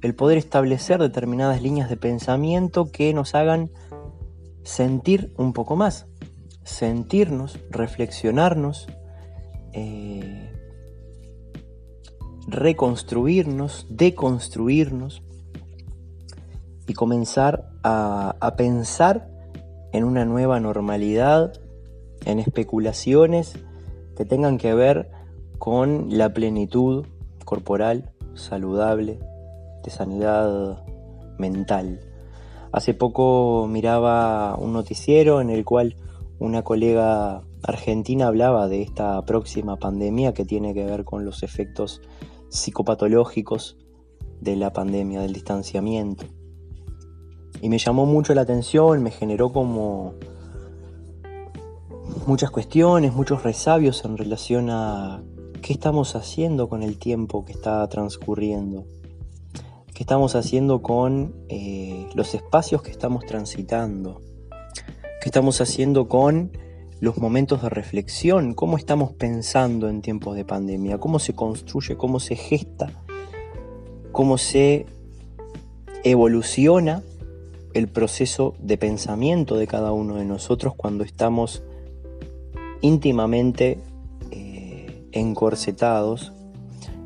el 0.03 0.15
poder 0.15 0.37
establecer 0.37 1.01
determinadas 1.01 1.63
líneas 1.63 1.89
de 1.89 1.97
pensamiento 1.97 2.91
que 2.91 3.15
nos 3.15 3.35
hagan 3.35 3.71
sentir 4.63 5.33
un 5.39 5.53
poco 5.53 5.77
más, 5.77 6.07
sentirnos, 6.63 7.59
reflexionarnos, 7.71 8.87
eh, 9.73 10.53
reconstruirnos, 12.47 13.87
deconstruirnos 13.89 15.23
y 16.87 16.95
comenzar 16.95 17.71
a, 17.83 18.37
a 18.41 18.57
pensar 18.57 19.31
en 19.93 20.05
una 20.05 20.25
nueva 20.25 20.61
normalidad, 20.61 21.64
en 22.25 22.39
especulaciones 22.39 23.59
que 24.17 24.25
tengan 24.25 24.59
que 24.59 24.75
ver 24.75 25.11
con 25.59 26.17
la 26.17 26.33
plenitud 26.33 27.07
corporal, 27.45 28.13
saludable, 28.35 29.19
de 29.83 29.91
sanidad 29.91 30.85
mental. 31.39 32.01
Hace 32.73 32.95
poco 32.95 33.67
miraba 33.69 34.57
un 34.57 34.73
noticiero 34.73 35.41
en 35.41 35.51
el 35.51 35.65
cual 35.65 35.97
una 36.39 36.63
colega 36.63 37.43
argentina 37.63 38.27
hablaba 38.27 38.69
de 38.69 38.83
esta 38.83 39.23
próxima 39.23 39.77
pandemia 39.77 40.35
que 40.35 40.45
tiene 40.45 40.75
que 40.75 40.85
ver 40.85 41.05
con 41.05 41.25
los 41.25 41.43
efectos 41.43 42.03
psicopatológicos 42.49 43.77
de 44.41 44.57
la 44.57 44.73
pandemia, 44.73 45.21
del 45.21 45.33
distanciamiento. 45.33 46.27
Y 47.63 47.69
me 47.69 47.79
llamó 47.79 48.05
mucho 48.07 48.35
la 48.35 48.43
atención, 48.43 49.03
me 49.03 49.11
generó 49.11 49.53
como 49.53 50.15
muchas 52.27 52.51
cuestiones, 52.51 53.15
muchos 53.15 53.43
resabios 53.43 54.05
en 54.05 54.17
relación 54.17 54.71
a 54.71 55.23
qué 55.63 55.73
estamos 55.73 56.17
haciendo 56.17 56.69
con 56.69 56.83
el 56.83 56.99
tiempo 56.99 57.45
que 57.45 57.53
está 57.53 57.89
transcurriendo, 57.89 58.87
qué 59.95 60.03
estamos 60.03 60.35
haciendo 60.35 60.83
con 60.83 61.35
eh, 61.49 62.09
los 62.15 62.35
espacios 62.35 62.83
que 62.83 62.91
estamos 62.91 63.25
transitando 63.25 64.21
¿Qué 65.25 65.31
estamos 65.31 65.63
haciendo 65.63 66.07
con 66.07 66.53
los 67.01 67.17
momentos 67.17 67.63
de 67.63 67.71
reflexión? 67.71 68.53
¿Cómo 68.53 68.77
estamos 68.77 69.15
pensando 69.15 69.89
en 69.89 70.03
tiempos 70.03 70.37
de 70.37 70.45
pandemia? 70.45 70.99
¿Cómo 70.99 71.19
se 71.19 71.35
construye? 71.35 71.97
¿Cómo 71.97 72.21
se 72.21 72.37
gesta? 72.37 72.91
¿Cómo 74.13 74.37
se 74.37 74.85
evoluciona 76.03 77.03
el 77.73 77.89
proceso 77.89 78.53
de 78.59 78.77
pensamiento 78.77 79.57
de 79.57 79.67
cada 79.67 79.93
uno 79.93 80.17
de 80.17 80.27
nosotros 80.27 80.75
cuando 80.77 81.05
estamos 81.05 81.63
íntimamente 82.85 83.81
eh, 84.31 85.09
encorsetados, 85.13 86.33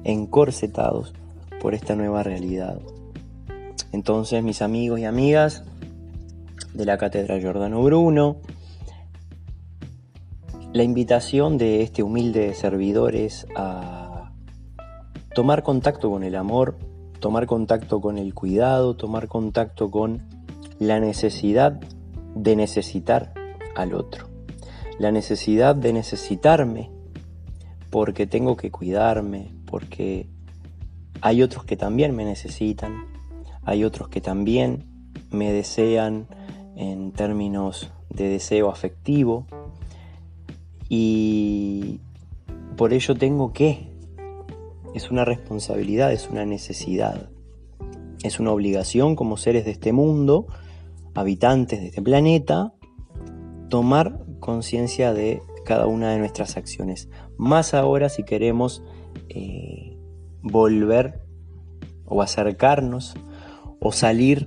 encorsetados 0.04 1.14
por 1.60 1.74
esta 1.74 1.94
nueva 1.94 2.22
realidad? 2.22 2.80
Entonces, 3.92 4.42
mis 4.42 4.60
amigos 4.60 5.00
y 5.00 5.04
amigas, 5.04 5.64
de 6.78 6.84
la 6.84 6.96
Cátedra 6.96 7.38
Giordano 7.40 7.82
Bruno. 7.82 8.36
La 10.72 10.84
invitación 10.84 11.58
de 11.58 11.82
este 11.82 12.02
humilde 12.02 12.54
servidor 12.54 13.16
es 13.16 13.46
a 13.56 14.32
tomar 15.34 15.62
contacto 15.62 16.10
con 16.10 16.22
el 16.22 16.36
amor, 16.36 16.78
tomar 17.18 17.46
contacto 17.46 18.00
con 18.00 18.16
el 18.16 18.32
cuidado, 18.32 18.94
tomar 18.94 19.26
contacto 19.26 19.90
con 19.90 20.22
la 20.78 21.00
necesidad 21.00 21.80
de 22.34 22.54
necesitar 22.54 23.32
al 23.74 23.94
otro, 23.94 24.28
la 24.98 25.12
necesidad 25.12 25.76
de 25.76 25.92
necesitarme 25.92 26.90
porque 27.90 28.26
tengo 28.26 28.56
que 28.56 28.70
cuidarme, 28.70 29.52
porque 29.66 30.28
hay 31.20 31.42
otros 31.42 31.64
que 31.64 31.76
también 31.76 32.14
me 32.14 32.24
necesitan, 32.24 33.06
hay 33.64 33.84
otros 33.84 34.08
que 34.08 34.20
también 34.20 34.84
me 35.30 35.52
desean 35.52 36.26
en 36.76 37.12
términos 37.12 37.90
de 38.10 38.28
deseo 38.28 38.70
afectivo 38.70 39.46
y 40.88 42.00
por 42.76 42.92
ello 42.92 43.14
tengo 43.14 43.52
que, 43.52 43.88
es 44.94 45.10
una 45.10 45.24
responsabilidad, 45.24 46.12
es 46.12 46.28
una 46.30 46.44
necesidad, 46.44 47.28
es 48.22 48.40
una 48.40 48.52
obligación 48.52 49.16
como 49.16 49.36
seres 49.36 49.64
de 49.64 49.72
este 49.72 49.92
mundo, 49.92 50.46
habitantes 51.14 51.80
de 51.80 51.86
este 51.88 52.02
planeta, 52.02 52.72
tomar 53.68 54.27
conciencia 54.40 55.12
de 55.12 55.42
cada 55.64 55.86
una 55.86 56.10
de 56.10 56.18
nuestras 56.18 56.56
acciones. 56.56 57.08
Más 57.36 57.74
ahora 57.74 58.08
si 58.08 58.24
queremos 58.24 58.82
eh, 59.28 59.98
volver 60.42 61.20
o 62.06 62.22
acercarnos 62.22 63.14
o 63.80 63.92
salir 63.92 64.46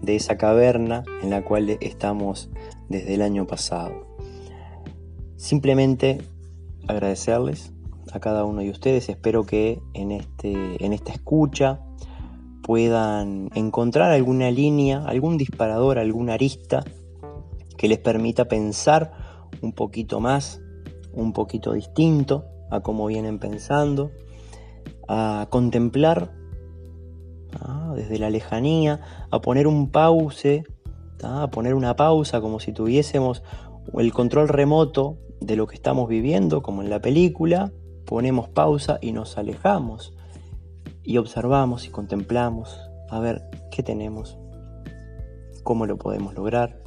de 0.00 0.16
esa 0.16 0.36
caverna 0.36 1.04
en 1.22 1.30
la 1.30 1.44
cual 1.44 1.70
estamos 1.80 2.50
desde 2.88 3.14
el 3.14 3.22
año 3.22 3.46
pasado. 3.46 4.16
Simplemente 5.36 6.18
agradecerles 6.88 7.72
a 8.12 8.20
cada 8.20 8.44
uno 8.44 8.60
de 8.60 8.70
ustedes. 8.70 9.08
Espero 9.08 9.44
que 9.44 9.80
en, 9.94 10.10
este, 10.10 10.84
en 10.84 10.92
esta 10.92 11.12
escucha 11.12 11.80
puedan 12.62 13.50
encontrar 13.54 14.10
alguna 14.12 14.50
línea, 14.50 15.04
algún 15.04 15.36
disparador, 15.36 15.98
alguna 15.98 16.34
arista 16.34 16.84
que 17.76 17.88
les 17.88 17.98
permita 17.98 18.46
pensar 18.46 19.12
un 19.62 19.72
poquito 19.72 20.20
más, 20.20 20.60
un 21.12 21.32
poquito 21.32 21.72
distinto 21.72 22.44
a 22.70 22.80
cómo 22.80 23.06
vienen 23.06 23.38
pensando, 23.38 24.10
a 25.08 25.46
contemplar 25.50 26.32
desde 27.94 28.18
la 28.18 28.30
lejanía, 28.30 29.00
a 29.30 29.40
poner 29.40 29.66
un 29.66 29.90
pause, 29.90 30.64
a 31.22 31.48
poner 31.50 31.74
una 31.74 31.96
pausa 31.96 32.40
como 32.40 32.60
si 32.60 32.72
tuviésemos 32.72 33.42
el 33.94 34.12
control 34.12 34.48
remoto 34.48 35.18
de 35.40 35.56
lo 35.56 35.66
que 35.66 35.74
estamos 35.74 36.08
viviendo, 36.08 36.62
como 36.62 36.82
en 36.82 36.90
la 36.90 37.00
película, 37.00 37.72
ponemos 38.06 38.48
pausa 38.48 38.98
y 39.00 39.12
nos 39.12 39.38
alejamos 39.38 40.14
y 41.02 41.18
observamos 41.18 41.86
y 41.86 41.90
contemplamos 41.90 42.80
a 43.10 43.20
ver 43.20 43.42
qué 43.70 43.82
tenemos, 43.82 44.38
cómo 45.62 45.86
lo 45.86 45.98
podemos 45.98 46.34
lograr, 46.34 46.80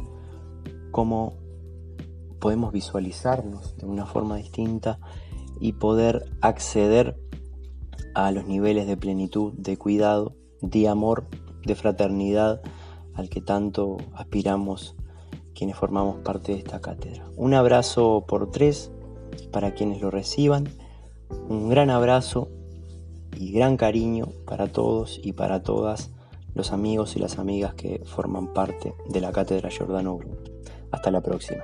cómo 0.91 1.37
podemos 2.45 2.71
visualizarnos 2.71 3.75
de 3.75 3.87
una 3.87 4.05
forma 4.05 4.35
distinta 4.35 4.99
y 5.59 5.73
poder 5.73 6.29
acceder 6.41 7.19
a 8.13 8.31
los 8.31 8.45
niveles 8.45 8.85
de 8.85 8.95
plenitud, 8.95 9.53
de 9.53 9.77
cuidado, 9.77 10.35
de 10.61 10.87
amor, 10.87 11.25
de 11.65 11.73
fraternidad 11.73 12.61
al 13.15 13.29
que 13.29 13.41
tanto 13.41 13.97
aspiramos 14.13 14.95
quienes 15.55 15.75
formamos 15.75 16.17
parte 16.17 16.51
de 16.51 16.59
esta 16.59 16.81
cátedra. 16.81 17.25
Un 17.35 17.55
abrazo 17.55 18.25
por 18.27 18.51
tres 18.51 18.91
para 19.51 19.73
quienes 19.73 19.99
lo 19.99 20.11
reciban, 20.11 20.69
un 21.49 21.67
gran 21.67 21.89
abrazo 21.89 22.49
y 23.35 23.53
gran 23.53 23.75
cariño 23.75 24.27
para 24.45 24.67
todos 24.67 25.19
y 25.23 25.33
para 25.33 25.63
todas 25.63 26.11
los 26.53 26.71
amigos 26.71 27.15
y 27.15 27.19
las 27.19 27.39
amigas 27.39 27.73
que 27.73 28.03
forman 28.05 28.53
parte 28.53 28.93
de 29.09 29.19
la 29.19 29.31
cátedra 29.31 29.69
Bruno. 29.79 30.19
Hasta 30.91 31.09
la 31.09 31.21
próxima. 31.21 31.63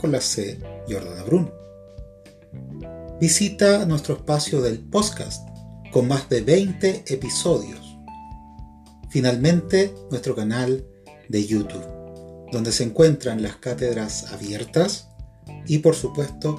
con 0.00 0.12
la 0.12 0.20
C. 0.20 0.58
Jordana 0.88 1.22
Bruno. 1.22 1.52
Visita 3.20 3.84
nuestro 3.84 4.16
espacio 4.16 4.62
del 4.62 4.78
podcast 4.78 5.46
con 5.92 6.08
más 6.08 6.28
de 6.28 6.40
20 6.40 7.04
episodios. 7.08 7.98
Finalmente, 9.10 9.94
nuestro 10.10 10.34
canal 10.34 10.84
de 11.28 11.46
YouTube, 11.46 12.48
donde 12.50 12.72
se 12.72 12.82
encuentran 12.84 13.42
las 13.42 13.56
cátedras 13.56 14.32
abiertas 14.32 15.08
y 15.66 15.78
por 15.78 15.94
supuesto 15.94 16.58